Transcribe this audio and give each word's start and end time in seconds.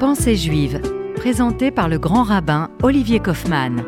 Pensée 0.00 0.34
juive, 0.34 0.80
présenté 1.14 1.70
par 1.70 1.86
le 1.86 1.98
grand 1.98 2.22
rabbin 2.22 2.70
Olivier 2.82 3.20
Kaufmann. 3.20 3.84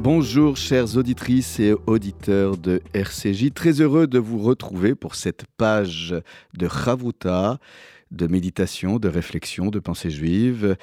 Bonjour 0.00 0.56
chères 0.56 0.96
auditrices 0.96 1.60
et 1.60 1.72
auditeurs 1.86 2.56
de 2.56 2.82
RCJ, 2.94 3.52
très 3.54 3.80
heureux 3.80 4.08
de 4.08 4.18
vous 4.18 4.40
retrouver 4.40 4.96
pour 4.96 5.14
cette 5.14 5.44
page 5.56 6.16
de 6.54 6.68
Chavuta, 6.68 7.60
de 8.10 8.26
méditation, 8.26 8.98
de 8.98 9.06
réflexion, 9.06 9.66
de 9.66 9.78
pensée 9.78 10.10
juive. 10.10 10.76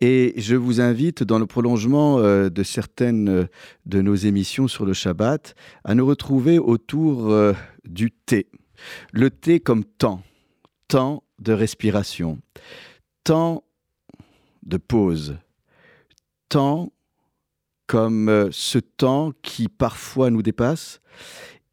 Et 0.00 0.34
je 0.36 0.54
vous 0.54 0.80
invite, 0.80 1.24
dans 1.24 1.40
le 1.40 1.46
prolongement 1.46 2.20
euh, 2.20 2.50
de 2.50 2.62
certaines 2.62 3.48
de 3.84 4.00
nos 4.00 4.14
émissions 4.14 4.68
sur 4.68 4.86
le 4.86 4.92
Shabbat, 4.92 5.56
à 5.82 5.96
nous 5.96 6.06
retrouver 6.06 6.60
autour 6.60 7.32
euh, 7.32 7.52
du 7.84 8.12
thé. 8.12 8.46
Le 9.10 9.30
thé 9.30 9.58
comme 9.58 9.82
temps, 9.82 10.22
temps 10.86 11.24
de 11.38 11.52
respiration, 11.52 12.40
temps 13.24 13.64
de 14.62 14.76
pause, 14.76 15.36
temps 16.48 16.92
comme 17.86 18.48
ce 18.50 18.78
temps 18.78 19.32
qui 19.42 19.68
parfois 19.68 20.30
nous 20.30 20.42
dépasse 20.42 21.00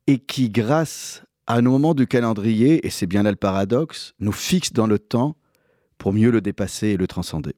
et 0.08 0.20
qui, 0.20 0.50
grâce 0.50 1.24
à 1.48 1.55
un 1.55 1.62
moment 1.62 1.94
du 1.94 2.08
calendrier, 2.08 2.86
et 2.86 2.90
c'est 2.90 3.08
bien 3.08 3.24
là 3.24 3.32
le 3.32 3.38
paradoxe, 3.38 4.14
nous 4.20 4.32
fixe 4.32 4.74
dans 4.74 4.88
le 4.88 5.00
temps 5.00 5.38
pour 5.98 6.14
mieux 6.14 6.32
le 6.32 6.41
dépasser 6.41 6.88
et 6.88 6.98
le 6.98 7.08
transcender. 7.08 7.55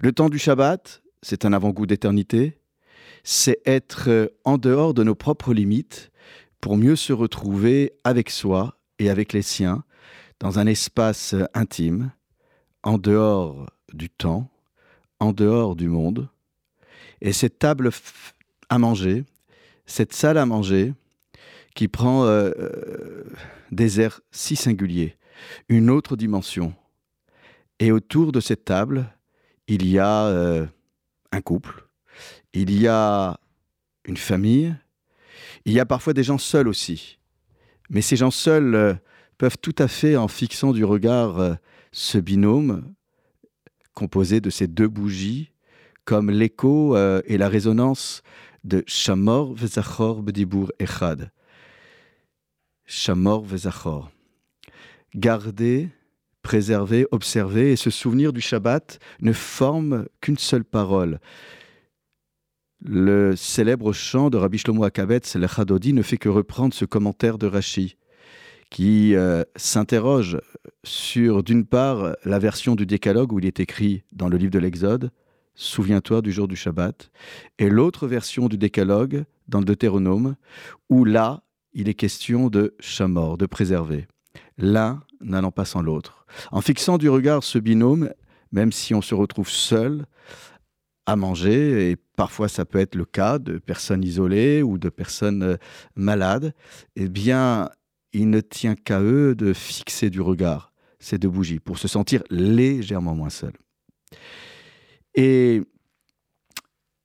Le 0.00 0.12
temps 0.12 0.28
du 0.28 0.38
Shabbat, 0.38 1.02
c'est 1.22 1.44
un 1.44 1.52
avant-goût 1.52 1.86
d'éternité, 1.86 2.58
c'est 3.24 3.60
être 3.66 4.32
en 4.44 4.58
dehors 4.58 4.94
de 4.94 5.02
nos 5.02 5.14
propres 5.14 5.52
limites 5.52 6.10
pour 6.60 6.76
mieux 6.76 6.96
se 6.96 7.12
retrouver 7.12 7.92
avec 8.04 8.30
soi 8.30 8.78
et 8.98 9.10
avec 9.10 9.32
les 9.32 9.42
siens 9.42 9.84
dans 10.40 10.58
un 10.58 10.66
espace 10.66 11.34
intime, 11.54 12.12
en 12.82 12.98
dehors 12.98 13.70
du 13.92 14.10
temps, 14.10 14.48
en 15.18 15.32
dehors 15.32 15.76
du 15.76 15.88
monde. 15.88 16.28
Et 17.20 17.32
cette 17.32 17.58
table 17.58 17.90
à 18.68 18.78
manger, 18.78 19.24
cette 19.86 20.12
salle 20.12 20.38
à 20.38 20.46
manger, 20.46 20.92
qui 21.74 21.88
prend 21.88 22.24
euh, 22.24 22.50
euh, 22.58 23.24
des 23.70 24.00
airs 24.00 24.20
si 24.30 24.56
singuliers, 24.56 25.16
une 25.68 25.90
autre 25.90 26.16
dimension. 26.16 26.74
Et 27.78 27.92
autour 27.92 28.32
de 28.32 28.40
cette 28.40 28.64
table, 28.64 29.06
il 29.68 29.86
y 29.86 29.98
a 29.98 30.26
euh, 30.26 30.66
un 31.32 31.40
couple, 31.40 31.86
il 32.52 32.78
y 32.78 32.88
a 32.88 33.38
une 34.06 34.16
famille, 34.16 34.74
il 35.66 35.72
y 35.72 35.80
a 35.80 35.86
parfois 35.86 36.14
des 36.14 36.22
gens 36.22 36.38
seuls 36.38 36.68
aussi. 36.68 37.18
Mais 37.90 38.00
ces 38.00 38.16
gens 38.16 38.30
seuls 38.30 38.98
peuvent 39.38 39.58
tout 39.60 39.74
à 39.78 39.88
fait, 39.88 40.16
en 40.16 40.28
fixant 40.28 40.72
du 40.72 40.84
regard 40.84 41.38
euh, 41.38 41.54
ce 41.92 42.18
binôme 42.18 42.94
composé 43.94 44.40
de 44.40 44.50
ces 44.50 44.66
deux 44.66 44.88
bougies, 44.88 45.52
comme 46.04 46.30
l'écho 46.30 46.96
et 46.96 47.36
la 47.38 47.48
résonance 47.48 48.22
de 48.62 48.84
Shamor 48.86 49.54
Vezachor 49.54 50.22
B'dibur 50.22 50.70
Echad. 50.78 51.32
Shamor 52.84 53.42
Vezachor. 53.44 54.10
Garder 55.14 55.88
préserver, 56.46 57.08
observer, 57.10 57.72
et 57.72 57.76
ce 57.76 57.90
souvenir 57.90 58.32
du 58.32 58.40
Shabbat 58.40 59.00
ne 59.20 59.32
forme 59.32 60.06
qu'une 60.20 60.38
seule 60.38 60.62
parole. 60.64 61.18
Le 62.84 63.34
célèbre 63.34 63.92
chant 63.92 64.30
de 64.30 64.36
Rabbi 64.36 64.58
Shlomo 64.58 64.84
Akabetz, 64.84 65.34
le 65.34 65.48
Chadodi, 65.48 65.92
ne 65.92 66.02
fait 66.02 66.18
que 66.18 66.28
reprendre 66.28 66.72
ce 66.72 66.84
commentaire 66.84 67.36
de 67.36 67.48
Rashi, 67.48 67.96
qui 68.70 69.14
euh, 69.14 69.44
s'interroge 69.54 70.38
sur, 70.84 71.42
d'une 71.42 71.66
part, 71.66 72.16
la 72.24 72.38
version 72.38 72.74
du 72.74 72.86
décalogue 72.86 73.32
où 73.32 73.38
il 73.38 73.46
est 73.46 73.60
écrit 73.60 74.04
dans 74.12 74.28
le 74.28 74.36
livre 74.36 74.52
de 74.52 74.58
l'Exode, 74.58 75.10
Souviens-toi 75.58 76.20
du 76.20 76.32
jour 76.32 76.48
du 76.48 76.54
Shabbat, 76.54 77.10
et 77.58 77.70
l'autre 77.70 78.06
version 78.06 78.46
du 78.46 78.58
décalogue 78.58 79.24
dans 79.48 79.58
le 79.58 79.64
Deutéronome, 79.64 80.36
où 80.90 81.06
là, 81.06 81.44
il 81.72 81.88
est 81.88 81.94
question 81.94 82.48
de 82.48 82.74
Shamor, 82.78 83.38
de 83.38 83.46
préserver. 83.46 84.06
L'un 84.58 85.02
n'allant 85.22 85.52
pas 85.52 85.64
sans 85.64 85.80
l'autre. 85.80 86.26
En 86.52 86.60
fixant 86.60 86.98
du 86.98 87.08
regard 87.08 87.42
ce 87.42 87.58
binôme, 87.58 88.10
même 88.52 88.70
si 88.70 88.94
on 88.94 89.00
se 89.00 89.14
retrouve 89.14 89.48
seul 89.48 90.04
à 91.06 91.16
manger, 91.16 91.90
et 91.90 91.96
parfois 92.16 92.48
ça 92.48 92.66
peut 92.66 92.78
être 92.78 92.94
le 92.94 93.06
cas 93.06 93.38
de 93.38 93.56
personnes 93.56 94.04
isolées 94.04 94.62
ou 94.62 94.76
de 94.76 94.90
personnes 94.90 95.42
euh, 95.42 95.56
malades, 95.94 96.52
eh 96.96 97.08
bien, 97.08 97.70
il 98.12 98.30
ne 98.30 98.40
tient 98.40 98.74
qu'à 98.74 99.00
eux 99.00 99.34
de 99.34 99.52
fixer 99.52 100.10
du 100.10 100.20
regard 100.20 100.72
ces 100.98 101.18
deux 101.18 101.28
bougies 101.28 101.60
pour 101.60 101.78
se 101.78 101.88
sentir 101.88 102.22
légèrement 102.30 103.14
moins 103.14 103.30
seul. 103.30 103.52
Et 105.14 105.62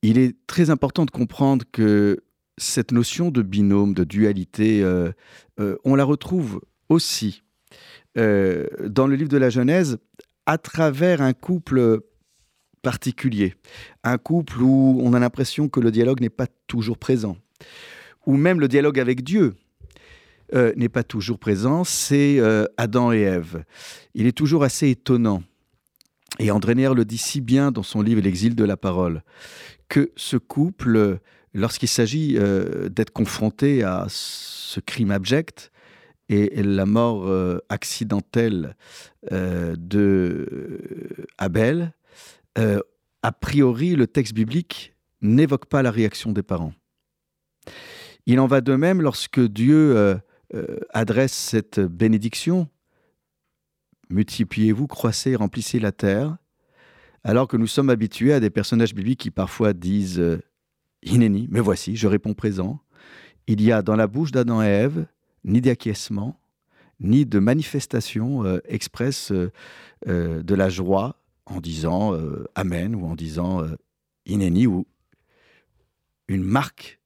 il 0.01 0.17
est 0.17 0.35
très 0.47 0.69
important 0.69 1.05
de 1.05 1.11
comprendre 1.11 1.65
que 1.71 2.23
cette 2.57 2.91
notion 2.91 3.31
de 3.31 3.41
binôme, 3.41 3.93
de 3.93 4.03
dualité, 4.03 4.83
euh, 4.83 5.11
euh, 5.59 5.77
on 5.83 5.95
la 5.95 6.03
retrouve 6.03 6.61
aussi 6.89 7.43
euh, 8.17 8.67
dans 8.87 9.07
le 9.07 9.15
livre 9.15 9.29
de 9.29 9.37
la 9.37 9.49
Genèse 9.49 9.97
à 10.45 10.57
travers 10.57 11.21
un 11.21 11.33
couple 11.33 12.01
particulier, 12.81 13.55
un 14.03 14.17
couple 14.17 14.61
où 14.61 14.99
on 15.01 15.13
a 15.13 15.19
l'impression 15.19 15.69
que 15.69 15.79
le 15.79 15.91
dialogue 15.91 16.19
n'est 16.19 16.29
pas 16.29 16.47
toujours 16.67 16.97
présent, 16.97 17.37
ou 18.25 18.35
même 18.35 18.59
le 18.59 18.67
dialogue 18.67 18.99
avec 18.99 19.23
Dieu 19.23 19.55
euh, 20.53 20.73
n'est 20.75 20.89
pas 20.89 21.03
toujours 21.03 21.39
présent, 21.39 21.83
c'est 21.83 22.39
euh, 22.39 22.65
Adam 22.77 23.11
et 23.11 23.21
Ève. 23.21 23.63
Il 24.13 24.27
est 24.27 24.37
toujours 24.37 24.63
assez 24.63 24.89
étonnant. 24.89 25.43
Et 26.39 26.51
André 26.51 26.75
Nier 26.75 26.93
le 26.95 27.05
dit 27.05 27.17
si 27.17 27.41
bien 27.41 27.71
dans 27.71 27.83
son 27.83 28.01
livre 28.01 28.21
L'exil 28.21 28.55
de 28.55 28.63
la 28.63 28.77
parole, 28.77 29.23
que 29.89 30.11
ce 30.15 30.37
couple, 30.37 31.19
lorsqu'il 31.53 31.89
s'agit 31.89 32.37
d'être 32.89 33.11
confronté 33.11 33.83
à 33.83 34.05
ce 34.09 34.79
crime 34.79 35.11
abject, 35.11 35.71
et 36.31 36.63
la 36.63 36.85
mort 36.85 37.27
euh, 37.27 37.59
accidentelle 37.69 38.75
euh, 39.31 39.75
de 39.77 41.27
Abel, 41.37 41.93
euh, 42.57 42.79
a 43.21 43.31
priori, 43.31 43.95
le 43.95 44.07
texte 44.07 44.33
biblique 44.33 44.95
n'évoque 45.21 45.65
pas 45.65 45.83
la 45.83 45.91
réaction 45.91 46.31
des 46.31 46.41
parents. 46.41 46.73
Il 48.25 48.39
en 48.39 48.47
va 48.47 48.61
de 48.61 48.75
même 48.75 49.01
lorsque 49.01 49.41
Dieu 49.41 50.19
adresse 50.93 51.33
cette 51.33 51.79
bénédiction 51.79 52.67
multipliez-vous, 54.11 54.87
croissez, 54.87 55.35
remplissez 55.35 55.79
la 55.79 55.91
terre, 55.91 56.37
alors 57.23 57.47
que 57.47 57.57
nous 57.57 57.67
sommes 57.67 57.89
habitués 57.89 58.33
à 58.33 58.39
des 58.39 58.49
personnages 58.49 58.93
bibliques 58.93 59.21
qui 59.21 59.31
parfois 59.31 59.73
disent 59.73 60.19
euh, 60.19 60.41
Inéni, 61.03 61.47
mais 61.49 61.59
voici, 61.59 61.95
je 61.95 62.07
réponds 62.07 62.33
présent. 62.33 62.79
Il 63.47 63.61
y 63.61 63.71
a 63.71 63.81
dans 63.81 63.95
la 63.95 64.07
bouche 64.07 64.31
d'Adam 64.31 64.61
et 64.61 64.67
Ève 64.67 65.05
ni 65.43 65.61
d'acquiescement, 65.61 66.39
ni 66.99 67.25
de 67.25 67.39
manifestation 67.39 68.45
euh, 68.45 68.59
expresse 68.65 69.31
euh, 69.31 69.51
euh, 70.07 70.43
de 70.43 70.55
la 70.55 70.69
joie 70.69 71.15
en 71.45 71.59
disant 71.59 72.15
Amen 72.55 72.95
ou 72.95 73.05
en 73.05 73.15
disant 73.15 73.65
Inéni 74.25 74.67
ou 74.67 74.87
une 76.29 76.43
marque 76.43 77.01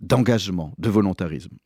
d'engagement, 0.00 0.72
de 0.78 0.88
volontarisme. 0.88 1.58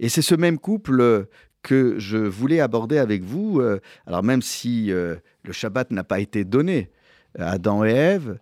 Et 0.00 0.08
c'est 0.08 0.22
ce 0.22 0.34
même 0.34 0.58
couple 0.58 1.26
que 1.62 1.98
je 1.98 2.18
voulais 2.18 2.60
aborder 2.60 2.98
avec 2.98 3.22
vous. 3.22 3.62
alors 4.06 4.22
même 4.22 4.42
si 4.42 4.86
le 4.88 5.52
Shabbat 5.52 5.90
n'a 5.90 6.04
pas 6.04 6.20
été 6.20 6.44
donné 6.44 6.90
à 7.38 7.52
Adam 7.52 7.84
et 7.84 7.90
Ève, 7.90 8.38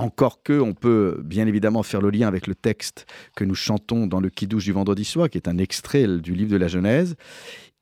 encore 0.00 0.42
que, 0.42 0.58
on 0.58 0.72
peut 0.72 1.20
bien 1.22 1.46
évidemment 1.46 1.82
faire 1.82 2.00
le 2.00 2.10
lien 2.10 2.26
avec 2.26 2.46
le 2.46 2.54
texte 2.54 3.06
que 3.36 3.44
nous 3.44 3.54
chantons 3.54 4.06
dans 4.06 4.20
le 4.20 4.30
Kiddush 4.30 4.64
du 4.64 4.72
vendredi 4.72 5.04
soir, 5.04 5.28
qui 5.28 5.38
est 5.38 5.48
un 5.48 5.58
extrait 5.58 6.06
du 6.06 6.34
livre 6.34 6.50
de 6.50 6.56
la 6.56 6.68
Genèse. 6.68 7.16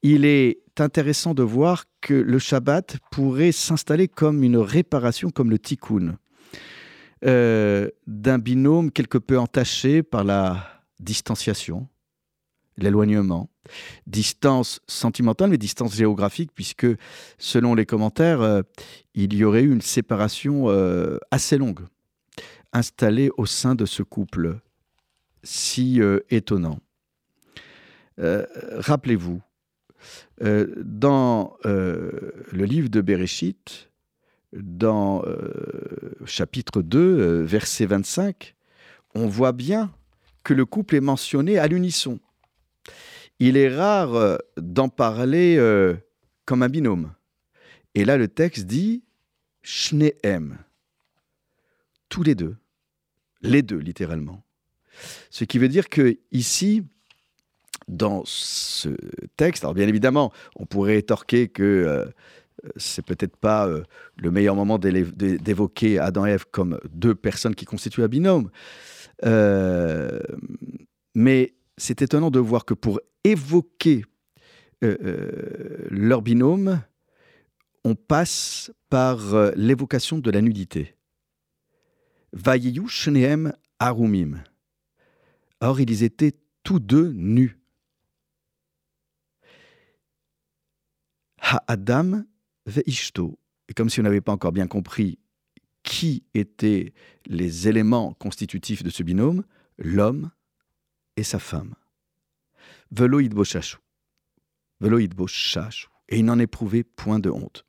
Il 0.02 0.24
est 0.24 0.60
intéressant 0.78 1.34
de 1.34 1.42
voir 1.42 1.84
que 2.00 2.14
le 2.14 2.38
Shabbat 2.38 2.98
pourrait 3.10 3.52
s'installer 3.52 4.08
comme 4.08 4.42
une 4.42 4.56
réparation, 4.56 5.30
comme 5.30 5.50
le 5.50 5.58
tikkun, 5.58 6.18
euh, 7.24 7.88
d'un 8.06 8.38
binôme 8.38 8.90
quelque 8.90 9.18
peu 9.18 9.38
entaché 9.38 10.02
par 10.02 10.24
la 10.24 10.82
distanciation, 11.00 11.88
l'éloignement, 12.78 13.50
distance 14.06 14.80
sentimentale, 14.86 15.50
mais 15.50 15.58
distance 15.58 15.94
géographique, 15.94 16.50
puisque 16.54 16.86
selon 17.38 17.74
les 17.74 17.86
commentaires, 17.86 18.40
euh, 18.40 18.62
il 19.14 19.34
y 19.34 19.44
aurait 19.44 19.62
eu 19.62 19.72
une 19.72 19.80
séparation 19.80 20.68
euh, 20.68 21.18
assez 21.30 21.58
longue 21.58 21.80
installé 22.72 23.30
au 23.38 23.46
sein 23.46 23.74
de 23.74 23.86
ce 23.86 24.02
couple 24.02 24.58
si 25.42 26.00
euh, 26.00 26.20
étonnant. 26.30 26.80
Rappelez-vous, 28.20 29.40
dans 30.40 31.56
le 31.62 32.64
livre 32.64 32.88
de 32.88 33.00
Bereshit, 33.00 33.90
dans 34.52 35.22
chapitre 36.24 36.82
2, 36.82 37.42
verset 37.42 37.86
25, 37.86 38.56
on 39.14 39.28
voit 39.28 39.52
bien 39.52 39.92
que 40.42 40.52
le 40.52 40.64
couple 40.66 40.96
est 40.96 41.00
mentionné 41.00 41.58
à 41.58 41.68
l'unisson. 41.68 42.18
Il 43.38 43.56
est 43.56 43.74
rare 43.74 44.38
d'en 44.56 44.88
parler 44.88 45.58
comme 46.44 46.62
un 46.62 46.68
binôme. 46.68 47.12
Et 47.94 48.04
là, 48.04 48.16
le 48.16 48.28
texte 48.28 48.66
dit 48.66 49.04
Shneem. 49.62 50.58
Tous 52.08 52.22
les 52.22 52.34
deux. 52.34 52.56
Les 53.42 53.62
deux, 53.62 53.78
littéralement. 53.78 54.42
Ce 55.30 55.44
qui 55.44 55.58
veut 55.58 55.68
dire 55.68 55.88
que 55.88 56.18
ici, 56.32 56.84
dans 57.88 58.22
ce 58.24 58.90
texte, 59.36 59.64
alors 59.64 59.74
bien 59.74 59.88
évidemment, 59.88 60.32
on 60.56 60.66
pourrait 60.66 60.94
rétorquer 60.94 61.48
que 61.48 61.62
euh, 61.62 62.04
c'est 62.76 63.04
peut-être 63.04 63.36
pas 63.36 63.66
euh, 63.66 63.82
le 64.16 64.30
meilleur 64.30 64.54
moment 64.54 64.78
d'évoquer 64.78 65.98
Adam 65.98 66.26
et 66.26 66.30
Ève 66.30 66.46
comme 66.50 66.78
deux 66.90 67.14
personnes 67.14 67.54
qui 67.54 67.64
constituent 67.64 68.02
un 68.02 68.08
binôme. 68.08 68.50
Euh, 69.24 70.20
mais 71.14 71.54
c'est 71.78 72.02
étonnant 72.02 72.30
de 72.30 72.38
voir 72.38 72.64
que 72.64 72.74
pour 72.74 73.00
évoquer 73.24 74.04
leur 74.82 76.22
binôme, 76.22 76.82
on 77.84 77.94
passe 77.94 78.70
par 78.90 79.20
l'évocation 79.56 80.18
de 80.18 80.30
la 80.30 80.40
nudité. 80.42 80.94
Vayiyu 82.32 82.86
Shneem 82.88 83.54
Arumim. 83.78 84.42
Or, 85.60 85.80
ils 85.80 86.02
étaient 86.02 86.34
tous 86.62 86.78
deux 86.78 87.12
nus. 87.12 87.58
Ha-Adam 91.40 92.24
ve'ishto. 92.66 93.38
Et 93.68 93.74
comme 93.74 93.88
si 93.88 94.00
on 94.00 94.02
n'avait 94.02 94.20
pas 94.20 94.32
encore 94.32 94.52
bien 94.52 94.66
compris 94.66 95.18
qui 95.82 96.24
étaient 96.34 96.92
les 97.26 97.68
éléments 97.68 98.12
constitutifs 98.12 98.82
de 98.82 98.90
ce 98.90 99.02
binôme, 99.02 99.44
l'homme 99.78 100.30
et 101.18 101.24
sa 101.24 101.38
femme. 101.38 101.74
Veloïd 102.92 103.34
boshashu. 103.34 103.76
Veloïd 104.80 105.14
boshashu. 105.14 105.88
Et 106.08 106.18
il 106.18 106.24
n'en 106.24 106.38
éprouvait 106.38 106.84
point 106.84 107.18
de 107.18 107.28
honte. 107.28 107.66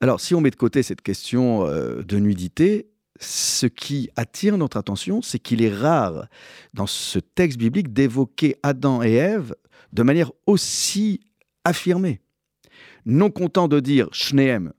Alors, 0.00 0.20
si 0.20 0.34
on 0.34 0.40
met 0.40 0.50
de 0.50 0.56
côté 0.56 0.82
cette 0.82 1.02
question 1.02 1.66
euh, 1.66 2.02
de 2.02 2.18
nudité, 2.18 2.88
ce 3.20 3.66
qui 3.66 4.10
attire 4.16 4.56
notre 4.56 4.76
attention, 4.76 5.22
c'est 5.22 5.38
qu'il 5.38 5.62
est 5.62 5.74
rare 5.74 6.28
dans 6.72 6.86
ce 6.86 7.18
texte 7.18 7.58
biblique 7.58 7.92
d'évoquer 7.92 8.56
Adam 8.62 9.02
et 9.02 9.12
Ève 9.12 9.54
de 9.92 10.02
manière 10.02 10.32
aussi 10.46 11.20
affirmée. 11.64 12.20
Non 13.06 13.30
content 13.30 13.68
de 13.68 13.80
dire 13.80 14.08
Shneem, 14.12 14.72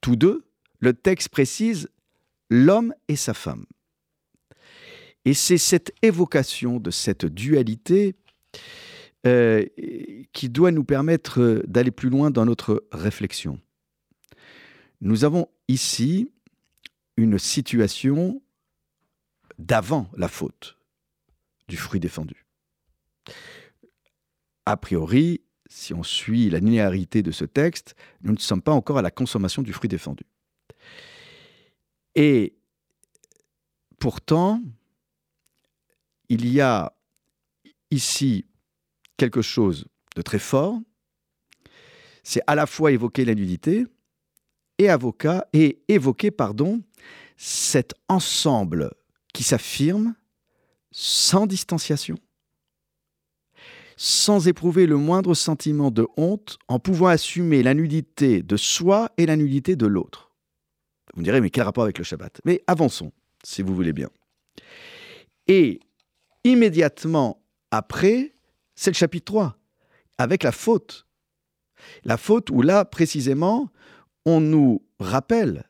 tous 0.00 0.16
deux, 0.16 0.44
le 0.80 0.92
texte 0.92 1.28
précise 1.28 1.88
l'homme 2.50 2.94
et 3.08 3.16
sa 3.16 3.34
femme. 3.34 3.66
Et 5.24 5.34
c'est 5.34 5.58
cette 5.58 5.92
évocation 6.02 6.78
de 6.80 6.90
cette 6.90 7.26
dualité 7.26 8.14
euh, 9.26 9.64
qui 10.32 10.48
doit 10.48 10.70
nous 10.70 10.84
permettre 10.84 11.62
d'aller 11.66 11.90
plus 11.90 12.08
loin 12.08 12.30
dans 12.30 12.44
notre 12.44 12.84
réflexion. 12.92 13.60
Nous 15.00 15.24
avons 15.24 15.48
ici 15.68 16.30
une 17.16 17.38
situation 17.38 18.40
d'avant 19.58 20.08
la 20.16 20.28
faute 20.28 20.78
du 21.68 21.76
fruit 21.76 22.00
défendu. 22.00 22.46
A 24.66 24.76
priori, 24.76 25.40
si 25.68 25.92
on 25.94 26.02
suit 26.02 26.48
la 26.48 26.60
linéarité 26.60 27.22
de 27.22 27.30
ce 27.30 27.44
texte, 27.44 27.94
nous 28.22 28.32
ne 28.32 28.38
sommes 28.38 28.62
pas 28.62 28.72
encore 28.72 28.98
à 28.98 29.02
la 29.02 29.10
consommation 29.10 29.62
du 29.62 29.72
fruit 29.72 29.88
défendu. 29.88 30.24
Et 32.14 32.56
pourtant, 33.98 34.62
il 36.28 36.50
y 36.50 36.60
a 36.60 36.92
ici 37.90 38.46
quelque 39.16 39.42
chose 39.42 39.86
de 40.16 40.22
très 40.22 40.38
fort. 40.38 40.78
C'est 42.22 42.42
à 42.46 42.54
la 42.54 42.66
fois 42.66 42.92
évoquer 42.92 43.24
la 43.24 43.34
nudité 43.34 43.86
et, 44.78 44.88
avocat, 44.88 45.46
et 45.52 45.82
évoquer 45.88 46.30
pardon, 46.30 46.82
cet 47.36 47.94
ensemble 48.08 48.90
qui 49.32 49.42
s'affirme 49.42 50.14
sans 50.90 51.46
distanciation, 51.46 52.16
sans 53.96 54.48
éprouver 54.48 54.86
le 54.86 54.96
moindre 54.96 55.34
sentiment 55.34 55.90
de 55.90 56.06
honte, 56.16 56.58
en 56.68 56.78
pouvant 56.78 57.08
assumer 57.08 57.62
la 57.62 57.74
nudité 57.74 58.42
de 58.42 58.56
soi 58.56 59.10
et 59.16 59.26
la 59.26 59.36
nudité 59.36 59.76
de 59.76 59.86
l'autre. 59.86 60.32
Vous 61.14 61.20
me 61.20 61.24
direz, 61.24 61.40
mais 61.40 61.50
quel 61.50 61.64
rapport 61.64 61.84
avec 61.84 61.98
le 61.98 62.04
Shabbat? 62.04 62.40
Mais 62.44 62.62
avançons, 62.66 63.12
si 63.42 63.62
vous 63.62 63.74
voulez 63.74 63.92
bien. 63.92 64.10
Et 65.46 65.80
immédiatement 66.48 67.42
après, 67.70 68.34
c'est 68.74 68.90
le 68.90 68.96
chapitre 68.96 69.26
3, 69.26 69.58
avec 70.18 70.42
la 70.42 70.52
faute. 70.52 71.06
La 72.04 72.16
faute 72.16 72.50
où 72.50 72.62
là, 72.62 72.84
précisément, 72.84 73.70
on 74.24 74.40
nous 74.40 74.82
rappelle 74.98 75.64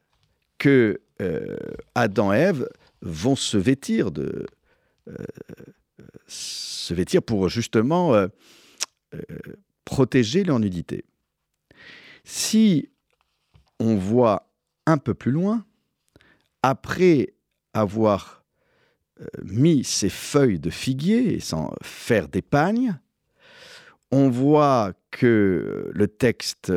que 0.59 1.01
euh, 1.21 1.57
Adam 1.95 2.33
et 2.33 2.39
Ève 2.39 2.69
vont 3.03 3.37
se 3.37 3.57
vêtir 3.57 4.11
de 4.11 4.47
euh, 5.09 5.15
se 6.27 6.95
vêtir 6.95 7.23
pour 7.23 7.49
justement 7.49 8.15
euh, 8.15 8.29
protéger 9.85 10.45
leur 10.45 10.59
nudité. 10.59 11.05
Si 12.25 12.91
on 13.81 13.97
voit 13.97 14.51
un 14.87 14.99
peu 14.99 15.15
plus 15.15 15.31
loin, 15.31 15.65
après 16.63 17.35
avoir 17.75 18.38
mis 19.43 19.85
ces 19.85 20.09
feuilles 20.09 20.61
de 20.61 20.71
figuier 20.71 21.35
et 21.35 21.41
sans 21.41 21.73
faire 21.83 22.29
d'épagne, 22.29 22.99
on 24.11 24.31
voit 24.31 24.93
que 25.11 25.91
le 25.93 26.09
texte 26.09 26.73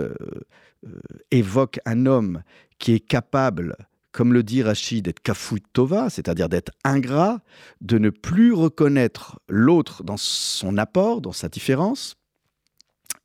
évoque 1.30 1.80
un 1.86 2.06
homme 2.06 2.44
qui 2.80 2.94
est 2.94 3.00
capable 3.00 3.76
comme 4.12 4.34
le 4.34 4.44
dit 4.44 4.62
Rachid, 4.62 5.06
d'être 5.06 5.22
kafut 5.22 5.62
tova, 5.74 6.10
c'est-à-dire 6.10 6.50
d'être 6.50 6.72
ingrat, 6.84 7.40
de 7.80 7.98
ne 7.98 8.10
plus 8.10 8.54
reconnaître 8.54 9.40
l'autre 9.48 10.04
dans 10.04 10.18
son 10.18 10.78
apport, 10.78 11.22
dans 11.22 11.32
sa 11.32 11.48
différence, 11.50 12.16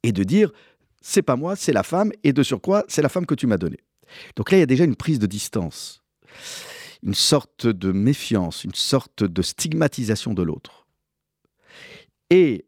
et 0.02 0.12
de 0.12 0.22
dire 0.22 0.52
c'est 1.00 1.22
pas 1.22 1.36
moi, 1.36 1.56
c'est 1.56 1.72
la 1.72 1.82
femme, 1.82 2.12
et 2.24 2.32
de 2.32 2.42
surcroît, 2.42 2.84
c'est 2.88 3.02
la 3.02 3.08
femme 3.08 3.26
que 3.26 3.34
tu 3.34 3.46
m'as 3.46 3.58
donnée. 3.58 3.80
Donc 4.36 4.50
là, 4.50 4.58
il 4.58 4.60
y 4.60 4.64
a 4.64 4.66
déjà 4.66 4.84
une 4.84 4.96
prise 4.96 5.18
de 5.18 5.26
distance, 5.26 6.02
une 7.02 7.14
sorte 7.14 7.66
de 7.66 7.92
méfiance, 7.92 8.64
une 8.64 8.74
sorte 8.74 9.24
de 9.24 9.42
stigmatisation 9.42 10.34
de 10.34 10.42
l'autre. 10.42 10.86
Et 12.30 12.66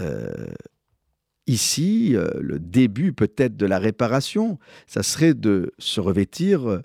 euh, 0.00 0.46
ici, 1.46 2.16
euh, 2.16 2.28
le 2.40 2.58
début 2.58 3.12
peut-être 3.12 3.56
de 3.56 3.66
la 3.66 3.78
réparation, 3.78 4.58
ça 4.86 5.02
serait 5.02 5.34
de 5.34 5.72
se 5.78 6.00
revêtir 6.00 6.66
euh, 6.66 6.82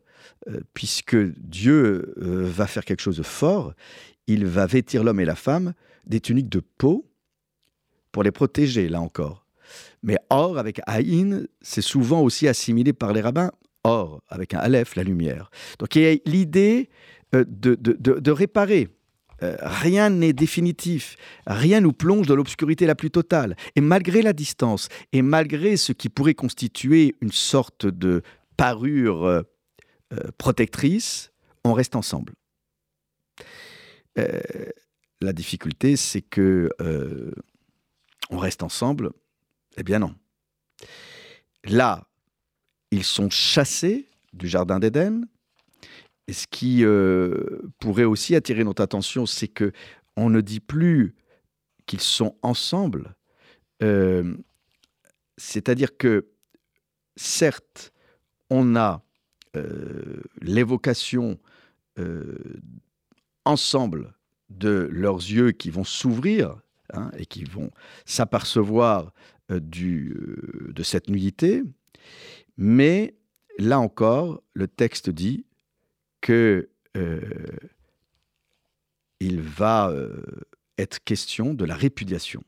puisque 0.73 1.15
Dieu 1.15 2.13
va 2.17 2.67
faire 2.67 2.85
quelque 2.85 3.01
chose 3.01 3.17
de 3.17 3.23
fort, 3.23 3.73
il 4.27 4.45
va 4.45 4.65
vêtir 4.65 5.03
l'homme 5.03 5.19
et 5.19 5.25
la 5.25 5.35
femme 5.35 5.73
des 6.05 6.19
tuniques 6.19 6.49
de 6.49 6.61
peau 6.77 7.09
pour 8.11 8.23
les 8.23 8.31
protéger, 8.31 8.89
là 8.89 9.01
encore. 9.01 9.45
Mais 10.01 10.17
or, 10.29 10.57
avec 10.57 10.81
Aïn, 10.87 11.47
c'est 11.61 11.81
souvent 11.81 12.21
aussi 12.21 12.47
assimilé 12.47 12.93
par 12.93 13.13
les 13.13 13.21
rabbins, 13.21 13.51
or, 13.83 14.21
avec 14.27 14.53
un 14.53 14.59
Aleph, 14.59 14.95
la 14.95 15.03
lumière. 15.03 15.49
Donc 15.79 15.95
il 15.95 16.01
y 16.01 16.07
a 16.07 16.17
l'idée 16.25 16.89
euh, 17.35 17.45
de, 17.47 18.31
réparer. 18.31 18.89
rien 19.41 20.09
n'est 20.09 20.33
définitif, 20.33 21.15
rien 21.47 21.79
nous 21.79 21.93
plonge 21.93 22.27
dans 22.27 22.35
l'obscurité 22.35 22.85
la 22.85 22.95
plus 22.95 23.11
totale. 23.11 23.55
Et 23.75 23.81
malgré 23.81 24.21
la 24.21 24.33
distance, 24.33 24.89
et 25.13 25.21
malgré 25.21 25.77
ce 25.77 25.93
qui 25.93 26.09
pourrait 26.09 26.33
constituer 26.33 27.15
une 27.21 27.31
sorte 27.31 27.85
de 27.85 28.21
parure 28.57 29.25
euh, 30.11 30.31
protectrice, 30.39 31.31
on 31.63 31.73
reste 31.73 31.95
ensemble. 31.95 32.33
Euh, 34.17 34.41
la 35.21 35.33
difficulté, 35.33 35.97
c'est 35.97 36.23
que 36.23 36.71
euh, 36.81 37.31
on 38.31 38.39
reste 38.39 38.63
ensemble. 38.63 39.11
Eh 39.77 39.83
bien 39.83 39.99
non. 39.99 40.15
Là, 41.63 42.08
ils 42.91 43.03
sont 43.03 43.29
chassés 43.29 44.07
du 44.33 44.47
jardin 44.47 44.79
d'Éden. 44.79 45.25
Et 46.27 46.33
ce 46.33 46.45
qui 46.47 46.83
pourrait 47.79 48.03
aussi 48.03 48.35
attirer 48.35 48.63
notre 48.63 48.83
attention, 48.83 49.25
c'est 49.25 49.47
que 49.47 49.71
on 50.15 50.29
ne 50.29 50.41
dit 50.41 50.59
plus 50.59 51.15
qu'ils 51.87 52.01
sont 52.01 52.35
ensemble. 52.43 53.15
C'est-à-dire 55.37 55.97
que, 55.97 56.27
certes, 57.15 57.91
on 58.49 58.75
a 58.75 59.03
euh, 59.55 60.21
l'évocation 60.41 61.39
euh, 61.97 62.37
ensemble 63.45 64.13
de 64.49 64.87
leurs 64.91 65.17
yeux 65.17 65.51
qui 65.51 65.69
vont 65.69 65.83
s'ouvrir 65.83 66.59
hein, 66.93 67.09
et 67.17 67.25
qui 67.25 67.45
vont 67.45 67.71
s'apercevoir 68.05 69.11
euh, 69.49 69.59
de 69.59 70.83
cette 70.83 71.09
nudité. 71.09 71.63
Mais 72.61 73.15
là 73.57 73.79
encore, 73.79 74.43
le 74.53 74.67
texte 74.67 75.09
dit 75.09 75.45
que 76.19 76.69
il 79.21 79.39
va 79.39 79.93
être 80.77 81.01
question 81.05 81.53
de 81.53 81.63
la 81.63 81.75
répudiation. 81.75 82.43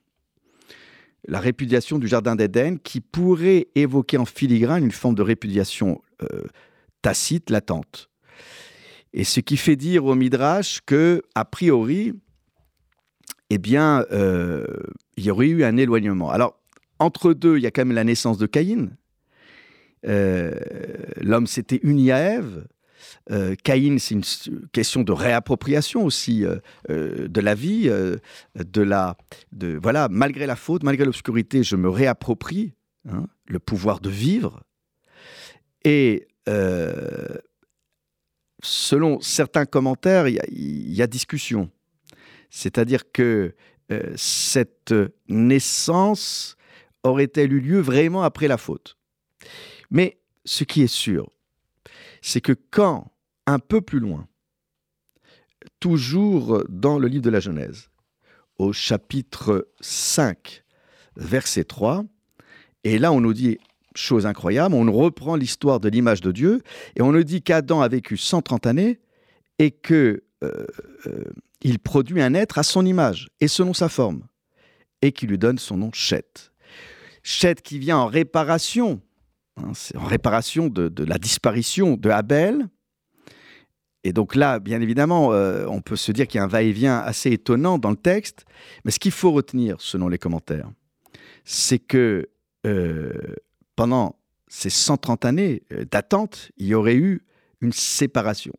la 1.28 1.40
répudiation 1.40 1.98
du 1.98 2.08
Jardin 2.08 2.36
d'Éden 2.36 2.78
qui 2.78 3.00
pourrait 3.00 3.68
évoquer 3.76 4.18
en 4.18 4.26
filigrane 4.26 4.84
une 4.84 4.92
forme 4.92 5.16
de 5.16 5.22
répudiation 5.22 6.02
euh, 6.24 6.44
tacite, 7.02 7.50
latente. 7.50 8.10
Et 9.14 9.24
ce 9.24 9.40
qui 9.40 9.56
fait 9.56 9.76
dire 9.76 10.06
au 10.06 10.16
Midrash 10.16 10.82
que, 10.86 11.22
a 11.36 11.46
priori, 11.46 12.14
eh 13.50 13.58
bien, 13.58 14.06
euh, 14.12 14.66
il 15.16 15.26
y 15.26 15.32
aurait 15.32 15.48
eu 15.48 15.64
un 15.64 15.78
éloignement. 15.78 16.32
Alors, 16.32 16.60
entre 17.00 17.34
deux, 17.34 17.58
il 17.58 17.64
y 17.64 17.68
a 17.68 17.72
quand 17.72 17.86
même 17.86 17.96
la 17.96 18.04
naissance 18.04 18.38
de 18.38 18.48
Caïn. 18.48 18.90
Euh, 20.08 20.56
l'homme 21.18 21.48
s'était 21.48 21.80
uni 21.84 22.12
à 22.12 22.20
Ève. 22.20 22.66
Euh, 23.30 23.56
Caïn, 23.64 23.98
c'est 24.00 24.16
une 24.16 24.68
question 24.72 25.04
de 25.04 25.12
réappropriation 25.12 26.04
aussi 26.04 26.46
euh, 26.46 26.58
euh, 26.90 27.28
de 27.28 27.42
la 27.42 27.56
vie, 27.56 27.90
de 28.56 28.82
la, 28.82 29.18
voilà, 29.82 30.08
malgré 30.10 30.46
la 30.46 30.56
faute, 30.56 30.84
malgré 30.84 31.06
l'obscurité, 31.06 31.64
je 31.64 31.76
me 31.76 31.90
réapproprie 31.90 32.74
hein, 33.10 33.28
le 33.48 33.60
pouvoir 33.60 34.00
de 34.00 34.10
vivre. 34.10 34.64
Et 35.84 36.28
selon 38.64 39.20
certains 39.22 39.66
commentaires, 39.66 40.28
il 40.28 40.94
y, 40.94 41.02
a 41.02 41.08
discussion. 41.08 41.70
C'est-à-dire 42.50 43.12
que 43.12 43.56
cette 44.16 44.94
naissance 45.28 46.58
aurait-elle 47.04 47.54
eu 47.54 47.60
lieu 47.60 47.80
vraiment 47.80 48.24
après 48.24 48.48
la 48.48 48.58
faute? 48.58 48.98
Mais 49.92 50.20
ce 50.46 50.64
qui 50.64 50.82
est 50.82 50.88
sûr, 50.88 51.30
c'est 52.22 52.42
que 52.42 52.54
quand, 52.72 53.12
un 53.46 53.60
peu 53.60 53.82
plus 53.82 54.00
loin, 54.00 54.28
toujours 55.80 56.64
dans 56.70 56.98
le 56.98 57.08
livre 57.08 57.24
de 57.24 57.30
la 57.30 57.40
Genèse, 57.40 57.90
au 58.58 58.74
chapitre 58.74 59.68
5, 59.82 60.64
verset 61.16 61.66
3, 61.66 62.06
et 62.84 62.98
là 62.98 63.12
on 63.12 63.22
nous 63.22 63.34
dit 63.34 63.60
chose 63.94 64.26
incroyable, 64.26 64.74
on 64.74 64.90
reprend 64.92 65.36
l'histoire 65.36 65.80
de 65.80 65.90
l'image 65.90 66.22
de 66.22 66.32
Dieu, 66.32 66.62
et 66.96 67.02
on 67.02 67.12
nous 67.12 67.24
dit 67.24 67.42
qu'Adam 67.42 67.82
a 67.82 67.90
vécu 67.90 68.16
130 68.18 68.66
années, 68.66 69.00
et 69.60 69.72
que 69.72 70.24
euh, 70.44 70.66
euh, 71.08 71.24
il 71.62 71.80
produit 71.80 72.22
un 72.22 72.34
être 72.34 72.58
à 72.58 72.64
son 72.64 72.86
image 72.86 73.30
et 73.42 73.48
selon 73.48 73.74
sa 73.74 73.90
forme, 73.90 74.24
et 75.02 75.12
qui 75.12 75.28
lui 75.28 75.38
donne 75.38 75.58
son 75.58 75.78
nom 75.78 75.92
Chet. 75.94 76.52
Chet 77.24 77.56
qui 77.56 77.78
vient 77.78 77.98
en 77.98 78.08
réparation 78.08 79.02
Hein, 79.58 79.72
c'est 79.74 79.98
en 79.98 80.06
réparation 80.06 80.68
de, 80.68 81.04
la 81.04 81.18
disparition 81.18 81.98
de 81.98 82.10
Abel. 82.10 82.68
Et 84.04 84.14
donc 84.14 84.36
là, 84.36 84.60
bien 84.60 84.82
évidemment, 84.82 85.34
euh, 85.34 85.66
on 85.68 85.82
peut 85.82 85.96
se 85.96 86.12
dire 86.12 86.28
qu'il 86.28 86.40
y 86.40 86.42
a 86.42 86.44
un 86.44 86.48
va-et-vient 86.48 86.98
assez 87.00 87.32
étonnant 87.32 87.78
dans 87.78 87.92
le 87.92 87.96
texte. 87.96 88.46
Mais 88.84 88.92
ce 88.92 89.00
qu'il 89.00 89.12
faut 89.12 89.32
retenir, 89.32 89.80
selon 89.80 90.08
les 90.08 90.18
commentaires, 90.18 90.70
c'est 91.44 91.80
que 91.80 92.30
euh, 92.66 93.14
pendant 93.76 94.16
ces 94.48 94.70
130 94.70 95.26
années 95.26 95.64
euh, 95.72 95.86
d'attente, 95.86 96.52
il 96.58 96.68
y 96.68 96.74
aurait 96.74 96.96
eu 96.96 97.24
une 97.62 97.74
séparation. 97.74 98.54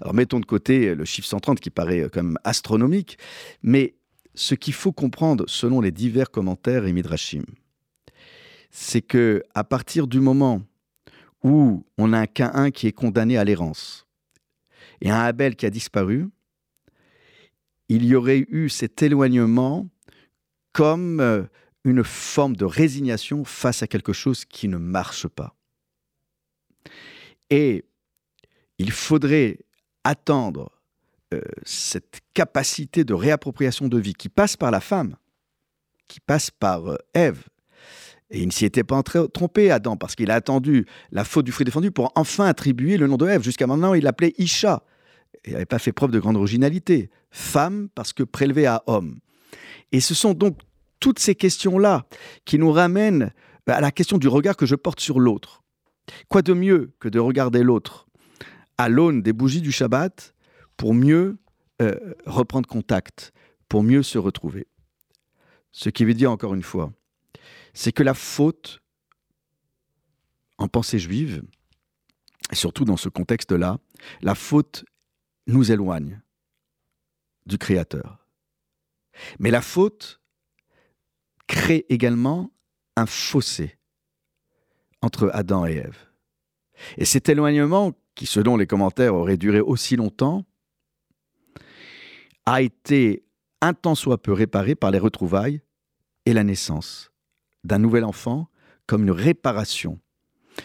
Alors 0.00 0.14
mettons 0.14 0.40
de 0.40 0.46
côté 0.46 0.94
le 0.94 1.04
chiffre 1.04 1.26
130 1.26 1.58
qui 1.58 1.70
paraît 1.70 2.08
quand 2.12 2.22
même 2.22 2.38
astronomique, 2.44 3.18
mais 3.62 3.96
ce 4.34 4.54
qu'il 4.54 4.74
faut 4.74 4.92
comprendre 4.92 5.44
selon 5.48 5.80
les 5.80 5.90
divers 5.90 6.30
commentaires 6.30 6.86
et 6.86 6.92
midrashim, 6.92 7.42
c'est 8.72 9.02
que 9.02 9.44
à 9.54 9.62
partir 9.62 10.08
du 10.08 10.18
moment 10.18 10.62
où 11.44 11.84
on 11.98 12.12
a 12.12 12.18
un 12.18 12.26
Cain 12.26 12.70
qui 12.70 12.86
est 12.88 12.92
condamné 12.92 13.36
à 13.36 13.44
l'errance 13.44 14.06
et 15.00 15.10
un 15.10 15.20
Abel 15.20 15.54
qui 15.54 15.66
a 15.66 15.70
disparu, 15.70 16.28
il 17.88 18.04
y 18.04 18.14
aurait 18.14 18.46
eu 18.48 18.68
cet 18.68 19.02
éloignement 19.02 19.88
comme 20.72 21.20
euh, 21.20 21.42
une 21.84 22.02
forme 22.02 22.56
de 22.56 22.64
résignation 22.64 23.44
face 23.44 23.82
à 23.82 23.86
quelque 23.86 24.14
chose 24.14 24.46
qui 24.46 24.68
ne 24.68 24.78
marche 24.78 25.28
pas. 25.28 25.54
Et 27.50 27.84
il 28.78 28.90
faudrait 28.90 29.58
attendre 30.04 30.72
euh, 31.34 31.42
cette 31.64 32.20
capacité 32.32 33.04
de 33.04 33.12
réappropriation 33.12 33.88
de 33.88 33.98
vie 33.98 34.14
qui 34.14 34.30
passe 34.30 34.56
par 34.56 34.70
la 34.70 34.80
femme, 34.80 35.16
qui 36.08 36.20
passe 36.20 36.50
par 36.50 36.86
euh, 36.86 36.96
Ève, 37.12 37.44
et 38.32 38.40
il 38.40 38.46
ne 38.46 38.50
s'y 38.52 38.64
était 38.64 38.82
pas 38.82 39.02
trompé, 39.02 39.70
Adam, 39.70 39.98
parce 39.98 40.14
qu'il 40.14 40.30
a 40.30 40.34
attendu 40.34 40.86
la 41.10 41.22
faute 41.22 41.44
du 41.44 41.52
fruit 41.52 41.66
défendu 41.66 41.90
pour 41.90 42.10
enfin 42.14 42.46
attribuer 42.46 42.96
le 42.96 43.06
nom 43.06 43.18
de 43.18 43.28
Ève. 43.28 43.42
Jusqu'à 43.42 43.66
maintenant, 43.66 43.92
il 43.92 44.04
l'appelait 44.04 44.32
Isha. 44.38 44.84
Il 45.44 45.52
n'avait 45.52 45.66
pas 45.66 45.78
fait 45.78 45.92
preuve 45.92 46.12
de 46.12 46.18
grande 46.18 46.36
originalité. 46.36 47.10
Femme, 47.30 47.90
parce 47.94 48.14
que 48.14 48.22
prélevée 48.22 48.64
à 48.64 48.82
homme. 48.86 49.18
Et 49.92 50.00
ce 50.00 50.14
sont 50.14 50.32
donc 50.32 50.58
toutes 50.98 51.18
ces 51.18 51.34
questions-là 51.34 52.06
qui 52.46 52.58
nous 52.58 52.72
ramènent 52.72 53.32
à 53.66 53.82
la 53.82 53.90
question 53.90 54.16
du 54.16 54.28
regard 54.28 54.56
que 54.56 54.64
je 54.64 54.76
porte 54.76 55.00
sur 55.00 55.20
l'autre. 55.20 55.62
Quoi 56.28 56.40
de 56.40 56.54
mieux 56.54 56.94
que 57.00 57.10
de 57.10 57.18
regarder 57.18 57.62
l'autre 57.62 58.06
à 58.78 58.88
l'aune 58.88 59.20
des 59.20 59.34
bougies 59.34 59.60
du 59.60 59.72
Shabbat 59.72 60.34
pour 60.78 60.94
mieux 60.94 61.36
euh, 61.82 62.14
reprendre 62.24 62.66
contact, 62.66 63.32
pour 63.68 63.82
mieux 63.82 64.02
se 64.02 64.16
retrouver? 64.16 64.68
Ce 65.70 65.90
qui 65.90 66.06
veut 66.06 66.14
dire 66.14 66.30
encore 66.30 66.54
une 66.54 66.62
fois 66.62 66.92
c'est 67.72 67.92
que 67.92 68.02
la 68.02 68.14
faute, 68.14 68.80
en 70.58 70.68
pensée 70.68 70.98
juive, 70.98 71.42
et 72.50 72.54
surtout 72.54 72.84
dans 72.84 72.96
ce 72.96 73.08
contexte-là, 73.08 73.78
la 74.20 74.34
faute 74.34 74.84
nous 75.46 75.72
éloigne 75.72 76.20
du 77.46 77.58
Créateur. 77.58 78.26
Mais 79.38 79.50
la 79.50 79.62
faute 79.62 80.20
crée 81.46 81.86
également 81.88 82.52
un 82.96 83.06
fossé 83.06 83.78
entre 85.00 85.30
Adam 85.32 85.66
et 85.66 85.74
Ève. 85.74 85.98
Et 86.96 87.04
cet 87.04 87.28
éloignement, 87.28 87.92
qui 88.14 88.26
selon 88.26 88.56
les 88.56 88.66
commentaires 88.66 89.14
aurait 89.14 89.36
duré 89.36 89.60
aussi 89.60 89.96
longtemps, 89.96 90.44
a 92.44 92.62
été 92.62 93.24
un 93.60 93.74
tant 93.74 93.94
soit 93.94 94.20
peu 94.20 94.32
réparé 94.32 94.74
par 94.74 94.90
les 94.90 94.98
retrouvailles 94.98 95.62
et 96.26 96.32
la 96.32 96.44
naissance 96.44 97.11
d'un 97.64 97.78
nouvel 97.78 98.04
enfant 98.04 98.48
comme 98.86 99.02
une 99.02 99.10
réparation 99.10 100.00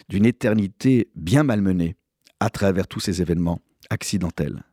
d'une 0.10 0.26
éternité 0.26 1.10
bien 1.16 1.44
malmenée 1.44 1.96
à 2.40 2.50
travers 2.50 2.88
tous 2.88 3.00
ces 3.00 3.22
événements 3.22 3.62
accidentels. 3.90 4.64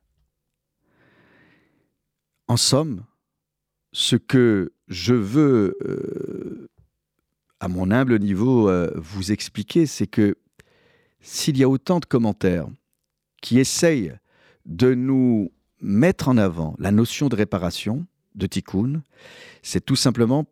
En 2.48 2.56
somme, 2.56 3.04
ce 3.92 4.16
que 4.16 4.72
je 4.88 5.14
veux, 5.14 5.76
euh, 5.82 6.68
à 7.60 7.68
mon 7.68 7.90
humble 7.90 8.18
niveau, 8.18 8.68
euh, 8.68 8.90
vous 8.96 9.32
expliquer, 9.32 9.86
c'est 9.86 10.06
que 10.06 10.36
s'il 11.20 11.56
y 11.56 11.62
a 11.62 11.68
autant 11.68 12.00
de 12.00 12.04
commentaires 12.04 12.66
qui 13.40 13.58
essayent 13.58 14.14
de 14.66 14.94
nous 14.94 15.52
mettre 15.80 16.28
en 16.28 16.36
avant 16.36 16.74
la 16.78 16.90
notion 16.90 17.28
de 17.28 17.36
réparation, 17.36 18.06
de 18.34 18.46
tikkun, 18.46 19.02
c'est 19.62 19.84
tout 19.84 19.96
simplement 19.96 20.46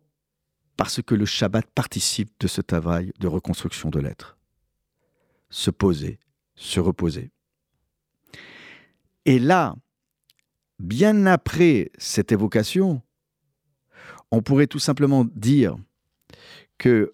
parce 0.77 1.01
que 1.01 1.15
le 1.15 1.25
Shabbat 1.25 1.65
participe 1.67 2.31
de 2.39 2.47
ce 2.47 2.61
travail 2.61 3.11
de 3.19 3.27
reconstruction 3.27 3.89
de 3.89 3.99
l'être. 3.99 4.37
Se 5.49 5.71
poser, 5.71 6.19
se 6.55 6.79
reposer. 6.79 7.31
Et 9.25 9.39
là, 9.39 9.75
bien 10.79 11.25
après 11.25 11.91
cette 11.97 12.31
évocation, 12.31 13.01
on 14.31 14.41
pourrait 14.41 14.67
tout 14.67 14.79
simplement 14.79 15.25
dire 15.35 15.77
que 16.77 17.13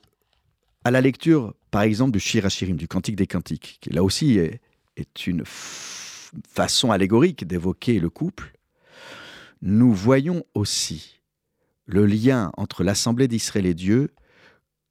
à 0.86 0.92
la 0.92 1.02
lecture, 1.02 1.54
par 1.72 1.82
exemple, 1.82 2.12
du 2.12 2.20
Shirachirim, 2.20 2.78
du 2.78 2.88
Cantique 2.88 3.18
des 3.18 3.28
Cantiques, 3.28 3.78
qui 3.82 3.90
là 3.90 4.04
aussi 4.04 4.38
est, 4.38 4.62
est 4.96 5.28
une 5.28 5.44
façon 5.46 6.92
allégorique 6.92 7.46
d'évoquer 7.46 8.00
le 8.00 8.10
couple, 8.10 8.54
nous 9.62 9.94
voyons 9.94 10.44
aussi 10.54 11.19
le 11.90 12.06
lien 12.06 12.52
entre 12.56 12.84
l'Assemblée 12.84 13.28
d'Israël 13.28 13.66
et 13.66 13.74
Dieu 13.74 14.14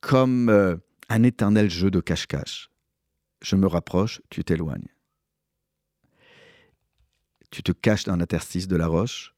comme 0.00 0.48
euh, 0.48 0.76
un 1.08 1.22
éternel 1.22 1.70
jeu 1.70 1.92
de 1.92 2.00
cache-cache. 2.00 2.70
Je 3.40 3.54
me 3.54 3.68
rapproche, 3.68 4.20
tu 4.30 4.42
t'éloignes. 4.42 4.88
Tu 7.50 7.62
te 7.62 7.70
caches 7.70 8.04
dans 8.04 8.16
l'interstice 8.16 8.66
de 8.66 8.74
la 8.74 8.88
roche 8.88 9.36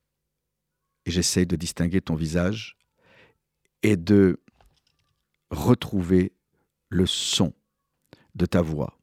et 1.04 1.10
j'essaye 1.10 1.46
de 1.46 1.54
distinguer 1.54 2.00
ton 2.00 2.14
visage 2.14 2.78
et 3.82 3.98
de 3.98 4.40
retrouver 5.50 6.32
le 6.88 7.04
son 7.04 7.52
de 8.34 8.46
ta 8.46 8.62
voix, 8.62 8.98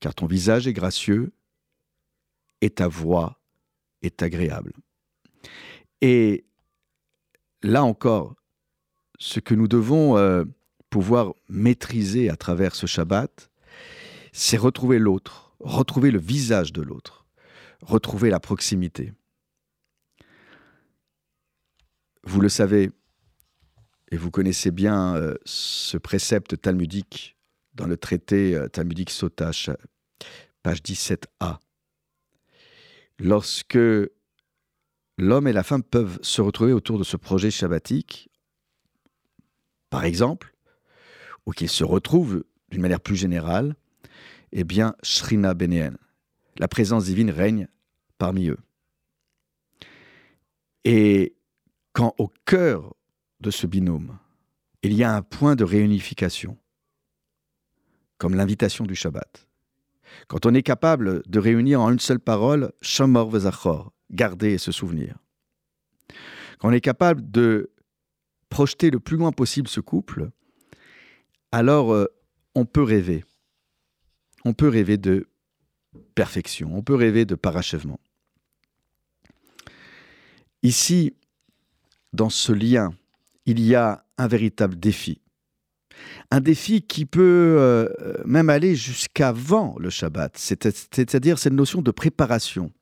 car 0.00 0.14
ton 0.14 0.26
visage 0.26 0.66
est 0.66 0.72
gracieux 0.72 1.32
et 2.62 2.70
ta 2.70 2.88
voix 2.88 3.42
est 4.00 4.22
agréable. 4.22 4.72
Et 6.00 6.46
là 7.62 7.84
encore, 7.84 8.34
ce 9.18 9.40
que 9.40 9.54
nous 9.54 9.68
devons 9.68 10.16
euh, 10.16 10.44
pouvoir 10.88 11.34
maîtriser 11.48 12.30
à 12.30 12.36
travers 12.36 12.74
ce 12.74 12.86
Shabbat, 12.86 13.50
c'est 14.32 14.56
retrouver 14.56 14.98
l'autre, 14.98 15.54
retrouver 15.60 16.10
le 16.10 16.18
visage 16.18 16.72
de 16.72 16.82
l'autre, 16.82 17.26
retrouver 17.82 18.30
la 18.30 18.40
proximité. 18.40 19.12
Vous 22.24 22.40
le 22.40 22.48
savez, 22.48 22.90
et 24.10 24.16
vous 24.16 24.30
connaissez 24.30 24.70
bien 24.70 25.16
euh, 25.16 25.34
ce 25.44 25.96
précepte 25.96 26.60
talmudique 26.60 27.36
dans 27.74 27.86
le 27.86 27.96
traité 27.96 28.54
euh, 28.54 28.68
talmudique 28.68 29.10
Sotash, 29.10 29.70
page 30.62 30.80
17a. 30.82 31.58
Lorsque 33.18 33.78
l'homme 35.20 35.48
et 35.48 35.52
la 35.52 35.62
femme 35.62 35.82
peuvent 35.82 36.18
se 36.22 36.40
retrouver 36.40 36.72
autour 36.72 36.98
de 36.98 37.04
ce 37.04 37.16
projet 37.16 37.50
shabbatique, 37.50 38.30
par 39.90 40.04
exemple, 40.04 40.54
ou 41.46 41.52
qu'ils 41.52 41.68
se 41.68 41.84
retrouvent 41.84 42.44
d'une 42.70 42.82
manière 42.82 43.00
plus 43.00 43.16
générale, 43.16 43.74
eh 44.52 44.64
bien, 44.64 44.94
Shrina 45.02 45.54
Benéen, 45.54 45.96
la 46.58 46.68
présence 46.68 47.04
divine 47.04 47.30
règne 47.30 47.68
parmi 48.18 48.48
eux. 48.48 48.58
Et 50.84 51.34
quand 51.92 52.14
au 52.18 52.32
cœur 52.46 52.94
de 53.40 53.50
ce 53.50 53.66
binôme, 53.66 54.18
il 54.82 54.94
y 54.94 55.04
a 55.04 55.14
un 55.14 55.22
point 55.22 55.56
de 55.56 55.64
réunification, 55.64 56.56
comme 58.18 58.34
l'invitation 58.34 58.84
du 58.84 58.94
Shabbat, 58.94 59.48
quand 60.28 60.46
on 60.46 60.54
est 60.54 60.62
capable 60.62 61.22
de 61.26 61.38
réunir 61.38 61.80
en 61.80 61.90
une 61.90 61.98
seule 61.98 62.20
parole 62.20 62.72
Shamor 62.80 63.30
Vezachor, 63.30 63.92
garder 64.10 64.58
se 64.58 64.72
souvenir, 64.72 65.16
quand 66.58 66.68
on 66.68 66.72
est 66.72 66.80
capable 66.80 67.30
de 67.30 67.70
projeter 68.48 68.90
le 68.90 69.00
plus 69.00 69.16
loin 69.16 69.32
possible 69.32 69.68
ce 69.68 69.80
couple, 69.80 70.30
alors 71.52 71.92
euh, 71.92 72.06
on 72.54 72.64
peut 72.64 72.82
rêver. 72.82 73.24
On 74.44 74.52
peut 74.52 74.68
rêver 74.68 74.96
de 74.96 75.28
perfection, 76.14 76.76
on 76.76 76.82
peut 76.82 76.94
rêver 76.94 77.24
de 77.24 77.34
parachèvement. 77.34 78.00
Ici, 80.62 81.14
dans 82.12 82.30
ce 82.30 82.52
lien, 82.52 82.92
il 83.46 83.60
y 83.60 83.74
a 83.74 84.04
un 84.18 84.28
véritable 84.28 84.78
défi. 84.78 85.20
Un 86.30 86.40
défi 86.40 86.82
qui 86.82 87.06
peut 87.06 87.56
euh, 87.58 87.88
même 88.24 88.50
aller 88.50 88.74
jusqu'avant 88.74 89.76
le 89.78 89.90
Shabbat, 89.90 90.36
c'est-à-dire 90.36 91.38
cette 91.38 91.52
notion 91.52 91.82
de 91.82 91.90
préparation. 91.90 92.72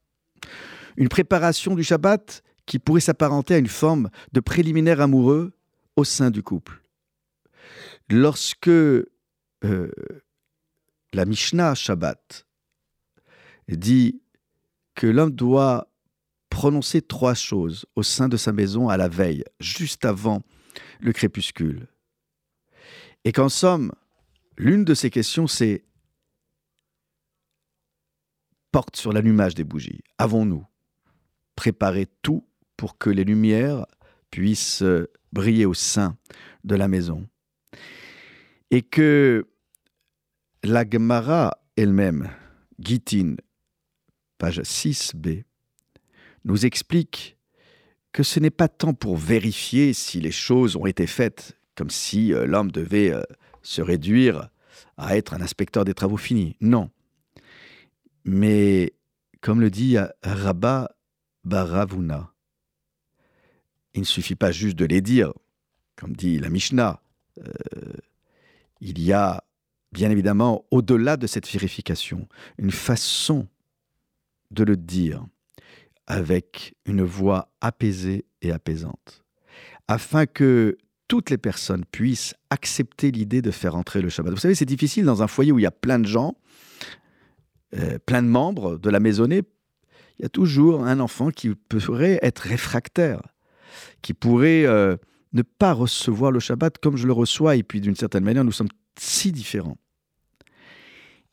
Une 0.98 1.08
préparation 1.08 1.76
du 1.76 1.84
Shabbat 1.84 2.42
qui 2.66 2.80
pourrait 2.80 3.00
s'apparenter 3.00 3.54
à 3.54 3.58
une 3.58 3.68
forme 3.68 4.10
de 4.32 4.40
préliminaire 4.40 5.00
amoureux 5.00 5.52
au 5.94 6.02
sein 6.02 6.30
du 6.30 6.42
couple. 6.42 6.82
Lorsque 8.10 8.68
euh, 8.68 9.06
la 11.12 11.24
Mishnah 11.24 11.76
Shabbat 11.76 12.46
dit 13.68 14.20
que 14.96 15.06
l'homme 15.06 15.30
doit 15.30 15.88
prononcer 16.50 17.00
trois 17.00 17.34
choses 17.34 17.86
au 17.94 18.02
sein 18.02 18.28
de 18.28 18.36
sa 18.36 18.52
maison 18.52 18.88
à 18.88 18.96
la 18.96 19.08
veille, 19.08 19.44
juste 19.60 20.04
avant 20.04 20.42
le 20.98 21.12
crépuscule. 21.12 21.86
Et 23.24 23.30
qu'en 23.30 23.48
somme, 23.48 23.92
l'une 24.56 24.84
de 24.84 24.94
ces 24.94 25.10
questions, 25.10 25.46
c'est 25.46 25.84
porte 28.72 28.96
sur 28.96 29.12
l'allumage 29.12 29.54
des 29.54 29.64
bougies. 29.64 30.02
Avons-nous 30.18 30.66
préparé 31.58 32.06
tout 32.22 32.46
pour 32.76 32.98
que 32.98 33.10
les 33.10 33.24
lumières 33.24 33.84
puissent 34.30 34.84
briller 35.32 35.66
au 35.66 35.74
sein 35.74 36.16
de 36.62 36.76
la 36.76 36.86
maison 36.86 37.26
Et 38.70 38.82
que 38.82 39.44
la 40.62 40.88
Gemara 40.88 41.58
elle-même, 41.76 42.30
Gitin, 42.78 43.34
page 44.38 44.60
6b, 44.60 45.42
nous 46.44 46.64
explique 46.64 47.36
que 48.12 48.22
ce 48.22 48.38
n'est 48.38 48.50
pas 48.50 48.68
tant 48.68 48.94
pour 48.94 49.16
vérifier 49.16 49.92
si 49.94 50.20
les 50.20 50.30
choses 50.30 50.76
ont 50.76 50.86
été 50.86 51.08
faites, 51.08 51.58
comme 51.74 51.90
si 51.90 52.32
euh, 52.32 52.46
l'homme 52.46 52.70
devait 52.70 53.10
euh, 53.10 53.22
se 53.62 53.82
réduire 53.82 54.48
à 54.96 55.16
être 55.16 55.34
un 55.34 55.40
inspecteur 55.40 55.84
des 55.84 55.94
travaux 55.94 56.16
finis. 56.16 56.56
Non. 56.60 56.88
Mais, 58.24 58.94
comme 59.40 59.60
le 59.60 59.70
dit 59.70 59.96
Rabba 60.22 60.94
Baravuna, 61.48 62.32
il 63.94 64.00
ne 64.00 64.06
suffit 64.06 64.36
pas 64.36 64.52
juste 64.52 64.76
de 64.76 64.84
les 64.84 65.00
dire, 65.00 65.32
comme 65.96 66.14
dit 66.14 66.38
la 66.38 66.50
Mishnah. 66.50 67.00
Euh, 67.38 67.52
il 68.80 69.00
y 69.00 69.12
a, 69.12 69.42
bien 69.92 70.10
évidemment, 70.10 70.64
au-delà 70.70 71.16
de 71.16 71.26
cette 71.26 71.48
vérification, 71.48 72.28
une 72.58 72.70
façon 72.70 73.48
de 74.50 74.62
le 74.64 74.76
dire 74.76 75.26
avec 76.06 76.74
une 76.86 77.02
voix 77.02 77.50
apaisée 77.60 78.24
et 78.40 78.52
apaisante, 78.52 79.24
afin 79.88 80.26
que 80.26 80.78
toutes 81.08 81.30
les 81.30 81.38
personnes 81.38 81.84
puissent 81.86 82.34
accepter 82.50 83.10
l'idée 83.10 83.42
de 83.42 83.50
faire 83.50 83.74
entrer 83.74 84.02
le 84.02 84.10
Shabbat. 84.10 84.32
Vous 84.32 84.38
savez, 84.38 84.54
c'est 84.54 84.66
difficile 84.66 85.04
dans 85.04 85.22
un 85.22 85.26
foyer 85.26 85.52
où 85.52 85.58
il 85.58 85.62
y 85.62 85.66
a 85.66 85.70
plein 85.70 85.98
de 85.98 86.06
gens, 86.06 86.36
euh, 87.74 87.98
plein 87.98 88.22
de 88.22 88.28
membres 88.28 88.78
de 88.78 88.90
la 88.90 89.00
maisonnée. 89.00 89.42
Il 90.18 90.22
y 90.22 90.26
a 90.26 90.30
toujours 90.30 90.84
un 90.84 91.00
enfant 91.00 91.30
qui 91.30 91.54
pourrait 91.54 92.18
être 92.22 92.40
réfractaire, 92.40 93.22
qui 94.02 94.14
pourrait 94.14 94.64
euh, 94.66 94.96
ne 95.32 95.42
pas 95.42 95.72
recevoir 95.72 96.32
le 96.32 96.40
Shabbat 96.40 96.78
comme 96.78 96.96
je 96.96 97.06
le 97.06 97.12
reçois, 97.12 97.56
et 97.56 97.62
puis 97.62 97.80
d'une 97.80 97.94
certaine 97.94 98.24
manière, 98.24 98.44
nous 98.44 98.52
sommes 98.52 98.68
si 98.98 99.30
différents. 99.30 99.78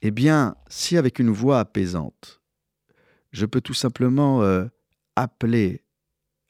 Eh 0.02 0.12
bien, 0.12 0.56
si 0.67 0.98
avec 0.98 1.19
une 1.19 1.32
voix 1.32 1.60
apaisante, 1.60 2.41
je 3.32 3.45
peux 3.45 3.62
tout 3.62 3.74
simplement 3.74 4.43
euh, 4.43 4.65
appeler, 5.15 5.84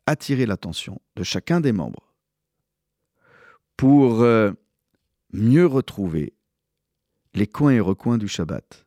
attirer 0.06 0.45
l'attention 0.45 1.02
de 1.15 1.24
chacun 1.24 1.62
des 1.62 1.71
membres 1.71 2.13
pour 3.78 4.21
euh, 4.21 4.52
mieux 5.32 5.65
retrouver 5.65 6.34
les 7.34 7.48
coins 7.48 7.71
et 7.71 7.80
recoins 7.80 8.17
du 8.17 8.28
Shabbat. 8.28 8.86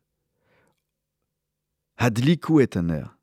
Hadliku 1.96 2.60
et 2.60 2.68
air. 2.74 3.17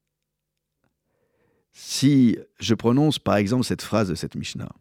Si 1.78 2.40
je 2.58 2.74
prononce 2.74 3.20
par 3.20 3.36
exemple 3.36 3.66
cette 3.66 3.82
phrase 3.82 4.08
de 4.08 4.16
cette 4.16 4.36
Mishnah, 4.36 4.72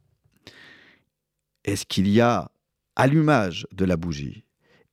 est-ce 1.64 1.84
qu'il 1.84 2.08
y 2.08 2.20
a 2.20 2.52
allumage 2.94 3.66
de 3.72 3.84
la 3.84 3.96
bougie 3.96 4.44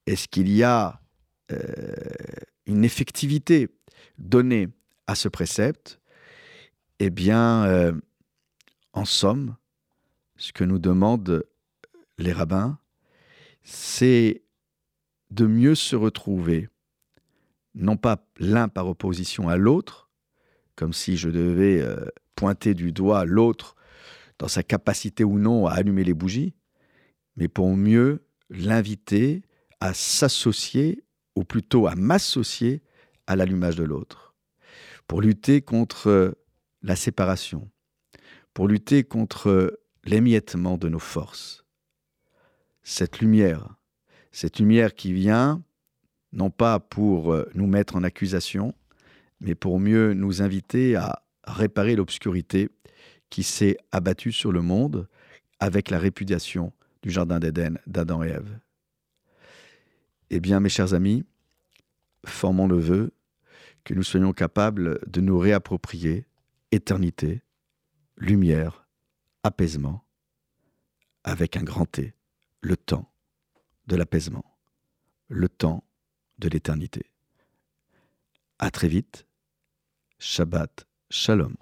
Est-ce 0.08 0.28
qu'il 0.28 0.50
y 0.52 0.64
a 0.64 1.00
euh, 1.52 1.94
une 2.66 2.84
effectivité 2.84 3.70
donnée 4.18 4.70
à 5.06 5.14
ce 5.14 5.28
précepte, 5.28 6.00
eh 6.98 7.12
bien, 7.12 7.66
euh, 7.66 7.94
en 8.94 9.06
somme, 9.06 9.56
ce 10.38 10.52
que 10.54 10.64
nous 10.64 10.80
demandent 10.80 11.44
les 12.18 12.34
rabbins, 12.34 12.80
c'est 13.62 14.42
de 15.30 15.46
mieux 15.46 15.76
se 15.76 15.96
retrouver, 15.96 16.68
non 17.76 17.96
pas 17.96 18.26
l'un 18.40 18.70
par 18.70 18.88
opposition 18.88 19.50
à 19.50 19.56
l'autre, 19.56 20.11
comme 20.82 20.94
si 20.94 21.16
je 21.16 21.30
devais 21.30 21.80
euh, 21.80 22.08
pointer 22.34 22.74
du 22.74 22.92
doigt 22.92 23.24
l'autre 23.24 23.76
dans 24.40 24.48
sa 24.48 24.64
capacité 24.64 25.24
ou 25.24 25.38
non 25.38 25.68
à 25.68 25.74
allumer 25.74 26.04
les 26.04 26.16
bougies, 26.16 26.56
mais 27.36 27.48
pour 27.48 27.78
mieux 27.78 28.26
l'inviter 28.50 29.44
à 29.80 29.94
s'associer, 29.94 31.04
ou 31.36 31.44
plutôt 31.44 31.86
à 31.86 31.94
m'associer 31.94 32.82
à 33.28 33.36
l'allumage 33.36 33.76
de 33.76 33.84
l'autre 33.84 34.34
pour 35.06 35.22
lutter 35.22 35.62
contre 35.62 36.08
euh, 36.08 36.32
la 36.82 36.96
séparation, 36.96 37.70
pour 38.56 38.68
lutter 38.68 39.04
contre 39.04 39.50
euh, 39.52 39.84
l'émiettement 40.04 40.80
de 40.80 40.90
nos 40.90 40.98
forces. 40.98 41.64
Cette 42.82 43.20
lumière, 43.20 43.76
cette 44.32 44.58
lumière 44.58 44.96
qui 44.96 45.14
vient, 45.14 45.64
non 46.34 46.50
pas 46.50 46.80
pour 46.80 47.36
nous 47.54 47.68
mettre 47.68 47.96
en 47.98 48.04
accusation, 48.04 48.74
mais 49.42 49.56
pour 49.56 49.80
mieux 49.80 50.14
nous 50.14 50.42
inviter 50.42 50.96
à 50.96 51.24
réparer 51.44 51.96
l'obscurité 51.96 52.70
qui 53.30 53.44
s'est 53.44 53.78
abattue 53.92 54.32
sur 54.32 54.52
le 54.52 54.62
monde 54.62 55.10
avec 55.60 55.90
la 55.90 56.00
répudiation 56.00 56.72
du 57.02 57.10
Jardin 57.10 57.40
d'Éden 57.40 57.80
d'Adam 57.88 58.24
et 58.24 58.30
Ève. 58.30 58.60
Eh 60.30 60.40
bien, 60.40 60.60
mes 60.60 60.70
chers 60.70 60.94
amis, 60.94 61.26
formons 62.26 62.68
le 62.68 62.78
vœu 62.78 63.12
que 63.84 63.94
nous 63.94 64.04
soyons 64.04 64.32
capables 64.32 65.00
de 65.08 65.22
nous 65.22 65.40
réapproprier 65.40 66.26
éternité, 66.72 67.42
lumière, 68.18 68.88
apaisement, 69.44 70.06
avec 71.24 71.58
un 71.58 71.64
grand 71.64 71.86
T, 71.86 72.14
le 72.62 72.78
temps 72.78 73.12
de 73.88 73.96
l'apaisement, 73.96 74.46
le 75.28 75.50
temps 75.50 75.84
de 76.38 76.48
l'éternité. 76.48 77.06
À 78.60 78.70
très 78.70 78.88
vite. 78.88 79.26
Shabbat 80.22 80.86
Shalom. 81.10 81.58